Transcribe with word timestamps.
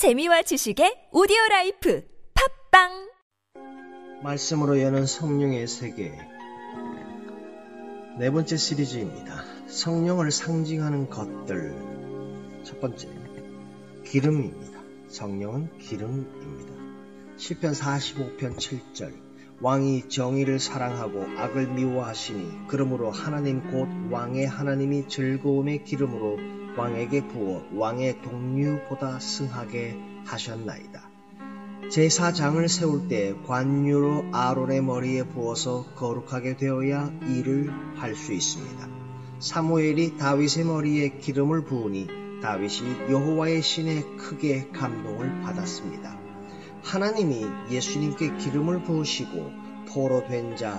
재미와 0.00 0.40
지식의 0.40 1.12
오디오 1.12 1.36
라이프 1.50 2.02
팟빵 2.72 3.12
말씀으로 4.22 4.80
여는 4.80 5.04
성령의 5.04 5.68
세계 5.68 6.10
네 8.18 8.30
번째 8.30 8.56
시리즈입니다. 8.56 9.44
성령을 9.68 10.30
상징하는 10.30 11.10
것들 11.10 11.74
첫 12.64 12.80
번째 12.80 13.08
기름입니다. 14.06 14.80
성령은 15.08 15.76
기름입니다. 15.76 16.72
시편 17.36 17.72
45편 17.72 18.56
7절 18.56 19.12
왕이 19.60 20.08
정의를 20.08 20.60
사랑하고 20.60 21.26
악을 21.36 21.74
미워하시니 21.74 22.68
그러므로 22.68 23.10
하나님 23.10 23.70
곧 23.70 23.86
왕의 24.10 24.46
하나님이 24.46 25.08
즐거움의 25.08 25.84
기름으로 25.84 26.59
왕에게 26.76 27.28
부어 27.28 27.64
왕의 27.74 28.22
동류보다 28.22 29.18
승하게 29.20 29.98
하셨나이다. 30.26 31.10
제사장을 31.90 32.68
세울 32.68 33.08
때 33.08 33.34
관유로 33.46 34.26
아론의 34.32 34.82
머리에 34.82 35.24
부어서 35.24 35.84
거룩하게 35.96 36.56
되어야 36.56 37.10
일을 37.28 37.70
할 37.96 38.14
수 38.14 38.32
있습니다. 38.32 38.88
사무엘이 39.40 40.16
다윗의 40.18 40.64
머리에 40.64 41.18
기름을 41.18 41.64
부으니 41.64 42.06
다윗이 42.42 43.10
여호와의 43.10 43.62
신에 43.62 44.02
크게 44.16 44.68
감동을 44.68 45.40
받았습니다. 45.40 46.18
하나님이 46.82 47.46
예수님께 47.70 48.36
기름을 48.36 48.84
부으시고 48.84 49.50
포로된 49.88 50.56
자, 50.56 50.78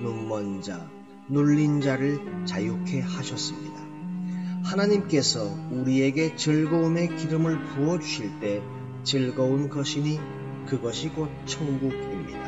눈먼 0.00 0.62
자, 0.62 0.88
눌린 1.28 1.80
자를 1.80 2.44
자유케 2.46 3.00
하셨습니다. 3.00 3.95
하나님께서 4.66 5.48
우리에게 5.70 6.34
즐거움의 6.34 7.16
기름을 7.16 7.62
부어 7.66 8.00
주실 8.00 8.40
때 8.40 8.60
즐거운 9.04 9.68
것이니 9.68 10.18
그것이 10.66 11.10
곧 11.10 11.30
천국입니다. 11.46 12.40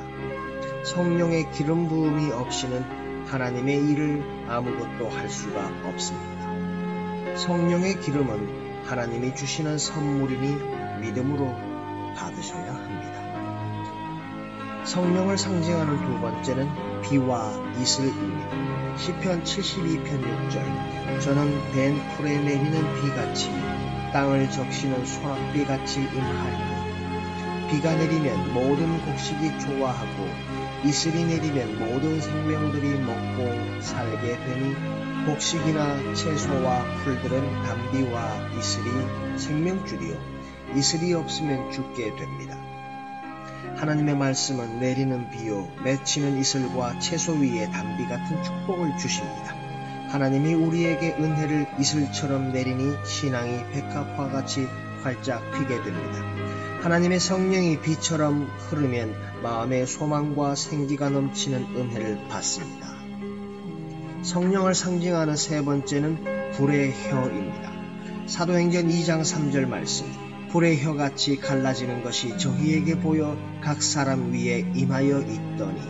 성령의 0.84 1.52
기름 1.52 1.88
부음이 1.88 2.32
없이는 2.32 3.24
하나님의 3.26 3.90
일을 3.90 4.22
아무것도 4.48 5.08
할 5.08 5.28
수가 5.28 5.70
없습니다. 5.84 7.36
성령의 7.36 8.00
기름은 8.00 8.84
하나님이 8.84 9.36
주시는 9.36 9.78
선물이니 9.78 11.00
믿음으로 11.00 11.54
받으셔야 12.16 12.74
합니다. 12.74 13.18
성령을 14.84 15.38
상징하는 15.38 16.04
두 16.04 16.20
번째는 16.20 16.87
비와 17.02 17.52
이슬입니다. 17.80 18.96
시편 18.96 19.44
72편 19.44 20.50
6절 20.50 21.20
저는 21.20 21.72
벤 21.72 21.96
풀에 22.16 22.38
내리는 22.38 23.02
비같이 23.02 23.50
땅을 24.12 24.50
적시는 24.50 25.04
소낙비같이 25.04 26.00
임하리니 26.00 27.70
비가 27.70 27.94
내리면 27.94 28.54
모든 28.54 29.00
곡식이 29.04 29.58
좋아하고 29.60 30.28
이슬이 30.84 31.24
내리면 31.24 31.78
모든 31.78 32.20
생명들이 32.20 32.98
먹고 33.00 33.82
살게 33.82 34.38
되니 34.38 34.74
곡식이나 35.26 36.14
채소와 36.14 36.84
풀들은 37.04 37.62
담비와 37.64 38.50
이슬이 38.58 39.38
생명줄이요 39.38 40.18
이슬이 40.76 41.14
없으면 41.14 41.70
죽게 41.70 42.16
됩니다. 42.16 42.67
하나님의 43.78 44.16
말씀은 44.16 44.80
내리는 44.80 45.30
비요 45.30 45.68
맺히는 45.84 46.36
이슬과 46.38 46.98
채소 46.98 47.34
위에 47.34 47.70
담비 47.70 48.06
같은 48.06 48.42
축복을 48.42 48.98
주십니다. 48.98 49.54
하나님이 50.08 50.54
우리에게 50.54 51.14
은혜를 51.14 51.66
이슬처럼 51.78 52.52
내리니 52.52 52.96
신앙이 53.06 53.70
백합화 53.72 54.30
같이 54.30 54.66
활짝 55.04 55.42
피게 55.52 55.80
됩니다. 55.82 56.24
하나님의 56.82 57.20
성령이 57.20 57.80
비처럼 57.80 58.48
흐르면 58.58 59.14
마음의 59.42 59.86
소망과 59.86 60.56
생기가 60.56 61.08
넘치는 61.08 61.76
은혜를 61.76 62.26
받습니다. 62.28 62.88
성령을 64.24 64.74
상징하는 64.74 65.36
세 65.36 65.62
번째는 65.62 66.52
불의 66.54 66.92
혀입니다. 66.92 67.70
사도행전 68.26 68.88
2장 68.88 69.20
3절 69.20 69.68
말씀. 69.68 70.27
불의 70.48 70.82
혀같이 70.82 71.36
갈라지는 71.36 72.02
것이 72.02 72.38
저희에게 72.38 73.00
보여 73.00 73.36
각 73.62 73.82
사람 73.82 74.32
위에 74.32 74.70
임하여 74.74 75.20
있더니 75.20 75.80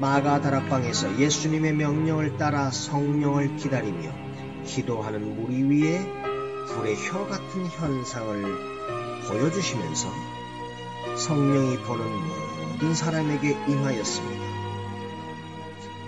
마가 0.00 0.40
다락방에서 0.40 1.18
예수님의 1.20 1.74
명령을 1.74 2.36
따라 2.36 2.70
성령을 2.70 3.56
기다리며 3.56 4.10
기도하는 4.64 5.40
무리 5.40 5.62
위에 5.62 6.00
불의 6.66 6.96
혀 6.96 7.26
같은 7.26 7.66
현상을 7.66 8.44
보여주시면서 9.28 10.08
성령이 11.16 11.78
보는 11.78 12.04
모든 12.72 12.94
사람에게 12.94 13.50
임하였습니다. 13.68 14.44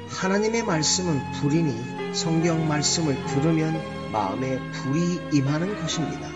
하나님의 0.08 0.64
말씀은 0.64 1.32
불이니 1.32 2.14
성경 2.14 2.66
말씀을 2.66 3.14
들으면 3.26 3.80
마음에 4.10 4.58
불이 4.72 5.20
임하는 5.32 5.80
것입니다. 5.80 6.35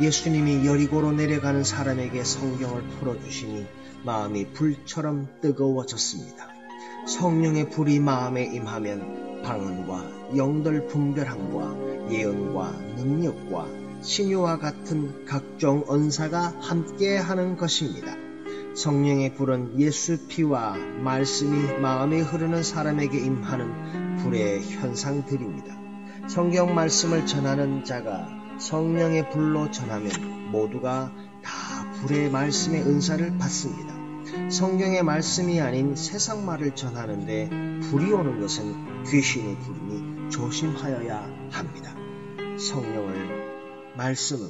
예수님이 0.00 0.66
여리고로 0.66 1.12
내려가는 1.12 1.64
사람에게 1.64 2.22
성경을 2.22 2.82
풀어주시니 2.82 3.66
마음이 4.04 4.52
불처럼 4.52 5.26
뜨거워졌습니다. 5.40 6.48
성령의 7.06 7.70
불이 7.70 8.00
마음에 8.00 8.44
임하면 8.44 9.42
방언과 9.42 10.36
영들 10.36 10.86
분별함과 10.88 12.10
예언과 12.10 12.72
능력과 12.96 13.66
신유와 14.02 14.58
같은 14.58 15.24
각종 15.24 15.84
언사가 15.88 16.54
함께하는 16.60 17.56
것입니다. 17.56 18.14
성령의 18.74 19.34
불은 19.34 19.80
예수 19.80 20.26
피와 20.26 20.76
말씀이 21.02 21.78
마음에 21.80 22.20
흐르는 22.20 22.62
사람에게 22.62 23.18
임하는 23.18 24.16
불의 24.18 24.62
현상들입니다. 24.62 25.74
성경 26.28 26.74
말씀을 26.74 27.24
전하는 27.24 27.84
자가 27.84 28.45
성령의 28.58 29.30
불로 29.30 29.70
전하면 29.70 30.50
모두가 30.50 31.12
다 31.42 31.92
불의 32.00 32.30
말씀의 32.30 32.82
은사를 32.82 33.38
받습니다. 33.38 33.94
성경의 34.50 35.02
말씀이 35.02 35.60
아닌 35.60 35.94
세상 35.94 36.44
말을 36.44 36.74
전하는데 36.74 37.80
불이 37.90 38.12
오는 38.12 38.40
것은 38.40 39.04
귀신의 39.04 39.56
불이니 39.58 40.30
조심하여야 40.30 41.48
합니다. 41.50 41.94
성령을 42.58 43.94
말씀은 43.96 44.48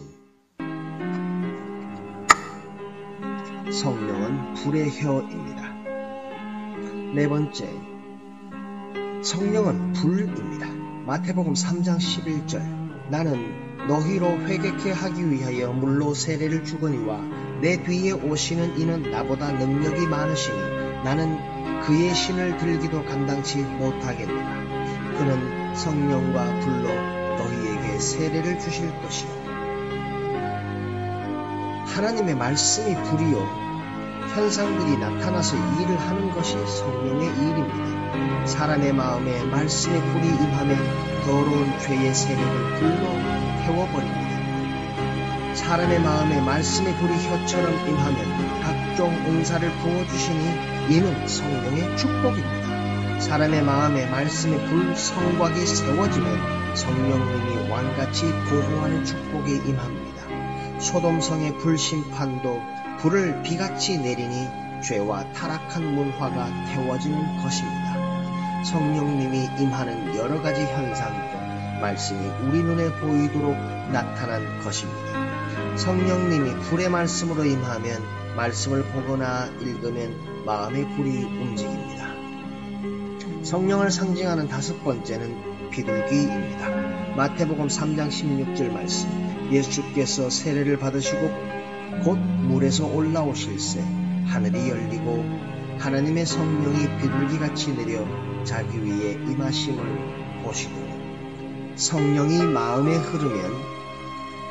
성령은 3.72 4.54
불의 4.54 4.90
혀입니다. 4.90 5.74
네 7.14 7.28
번째, 7.28 7.68
성령은 9.22 9.92
불입니다. 9.92 10.68
마태복음 11.06 11.54
3장 11.54 11.96
11절 11.98 13.10
나는 13.10 13.75
너희로 13.88 14.40
회개케 14.40 14.90
하기 14.90 15.30
위하여 15.30 15.72
물로 15.72 16.12
세례를 16.12 16.64
주거니와 16.64 17.20
내 17.60 17.82
뒤에 17.82 18.12
오시는 18.12 18.78
이는 18.78 19.10
나보다 19.10 19.52
능력이 19.52 20.06
많으시니 20.06 20.58
나는 21.04 21.38
그의 21.82 22.14
신을 22.14 22.56
들기도 22.58 23.04
감당치 23.04 23.58
못하겠노라. 23.58 24.66
그는 25.18 25.74
성령과 25.76 26.60
불로 26.60 26.88
너희에게 26.88 27.98
세례를 27.98 28.58
주실 28.58 28.90
것이요. 29.02 29.30
하나님의 31.86 32.34
말씀이 32.34 32.94
불이요. 33.04 33.66
현상들이 34.34 34.98
나타나서 34.98 35.56
일을 35.56 35.98
하는 35.98 36.30
것이 36.34 36.54
성령의 36.66 37.28
일입니다. 37.28 38.46
사람의 38.46 38.92
마음에 38.92 39.44
말씀의 39.44 40.00
불이 40.00 40.26
임하면 40.26 40.76
더러운 41.24 41.78
죄의 41.78 42.14
세력을 42.14 42.74
불로 42.74 43.25
태워버립니다. 43.86 45.54
사람의 45.54 46.00
마음에 46.00 46.40
말씀의 46.40 46.94
불이 46.96 47.12
혀처럼 47.14 47.88
임하면 47.88 48.60
각종 48.62 49.12
은사를 49.12 49.70
부어주시니 49.78 50.94
이는 50.94 51.28
성령의 51.28 51.96
축복입니다. 51.96 53.20
사람의 53.20 53.62
마음에 53.62 54.06
말씀의 54.06 54.66
불 54.66 54.96
성곽이 54.96 55.66
세워지면 55.66 56.76
성령님이 56.76 57.70
왕같이 57.70 58.26
보호하는 58.48 59.04
축복이 59.04 59.62
임합니다. 59.66 60.80
소돔성의 60.80 61.58
불심판도 61.58 62.60
불을 62.98 63.42
비같이 63.42 63.98
내리니 63.98 64.48
죄와 64.82 65.32
타락한 65.32 65.94
문화가 65.94 66.48
태워지는 66.66 67.42
것입니다. 67.42 67.96
성령님이 68.62 69.48
임하는 69.58 70.16
여러 70.16 70.42
가지 70.42 70.62
현상들, 70.62 71.55
말씀이 71.80 72.18
우리 72.44 72.62
눈에 72.62 72.90
보이도록 73.00 73.56
나타난 73.92 74.60
것입니다. 74.60 75.76
성령님이 75.76 76.60
불의 76.62 76.88
말씀으로 76.88 77.44
임하면 77.44 78.02
말씀을 78.36 78.84
보거나 78.84 79.46
읽으면 79.60 80.44
마음의 80.44 80.88
불이 80.96 81.24
움직입니다. 81.24 82.06
성령을 83.42 83.90
상징하는 83.90 84.48
다섯 84.48 84.82
번째는 84.82 85.70
비둘기입니다. 85.70 87.14
마태복음 87.16 87.68
3장 87.68 88.08
16절 88.08 88.72
말씀. 88.72 89.08
예수께서 89.52 90.28
세례를 90.30 90.78
받으시고 90.78 91.30
곧 92.04 92.18
물에서 92.18 92.86
올라오실새 92.86 93.80
하늘이 94.26 94.70
열리고 94.70 95.24
하나님의 95.78 96.26
성령이 96.26 96.98
비둘기같이 96.98 97.76
내려 97.76 98.04
자기 98.44 98.78
위에 98.78 99.12
임하심을 99.12 100.42
보시더니 100.42 100.95
성령이 101.76 102.42
마음에 102.42 102.96
흐르면 102.96 103.52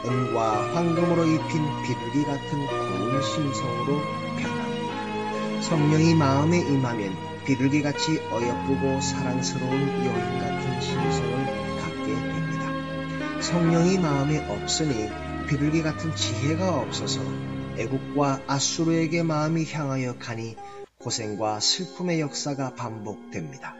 은과 0.05 0.75
황금으로 0.75 1.25
입힌 1.25 1.63
비둘기 1.81 2.23
같은 2.23 2.67
고운 2.67 3.19
심성으로 3.23 3.99
변합니다. 4.37 5.61
성령이 5.63 6.13
마음에 6.13 6.59
임하면 6.59 7.15
비둘기같이 7.45 8.19
어여쁘고 8.31 9.01
사랑스러운 9.01 9.73
여인 9.73 10.39
같은 10.39 10.81
심성을 10.81 11.45
갖게 11.81 12.13
됩니다. 12.13 13.41
성령이 13.41 13.97
마음에 13.97 14.47
없으니 14.47 15.09
비둘기 15.47 15.81
같은 15.81 16.15
지혜가 16.15 16.77
없어서 16.77 17.21
애국과 17.77 18.41
아수르에게 18.45 19.23
마음이 19.23 19.65
향하여 19.71 20.19
가니 20.19 20.55
고생과 20.99 21.59
슬픔의 21.59 22.19
역사가 22.19 22.75
반복됩니다. 22.75 23.73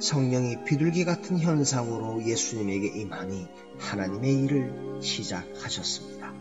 성령이 0.00 0.64
비둘기 0.64 1.04
같은 1.04 1.38
현상으로 1.38 2.24
예수님에게 2.24 3.00
임하니 3.00 3.46
하나님의 3.78 4.42
일을 4.42 4.98
시작하셨습니다. 5.00 6.32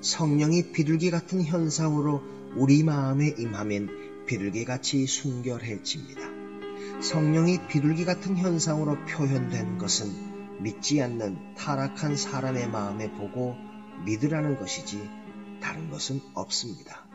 성령이 0.00 0.72
비둘기 0.72 1.10
같은 1.10 1.42
현상으로 1.42 2.22
우리 2.56 2.82
마음에 2.82 3.34
임하면 3.38 4.24
비둘기같이 4.26 5.06
순결해집니다. 5.06 6.20
성령이 7.00 7.66
비둘기 7.68 8.04
같은 8.04 8.36
현상으로 8.36 9.04
표현된 9.06 9.78
것은 9.78 10.62
믿지 10.62 11.02
않는 11.02 11.54
타락한 11.56 12.16
사람의 12.16 12.68
마음에 12.68 13.10
보고 13.12 13.56
믿으라는 14.04 14.58
것이지 14.58 15.08
다른 15.60 15.90
것은 15.90 16.20
없습니다. 16.34 17.06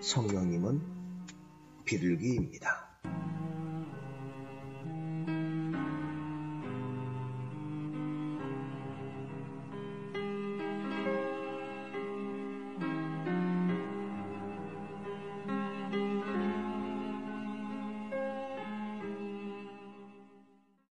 성령님은 0.00 0.82
비둘기입니다. 1.84 2.86